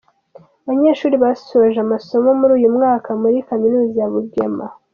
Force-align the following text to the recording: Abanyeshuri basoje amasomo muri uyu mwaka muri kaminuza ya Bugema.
Abanyeshuri 0.63 1.15
basoje 1.23 1.77
amasomo 1.85 2.29
muri 2.39 2.51
uyu 2.59 2.69
mwaka 2.75 3.09
muri 3.21 3.37
kaminuza 3.49 3.95
ya 4.01 4.07
Bugema. 4.13 4.65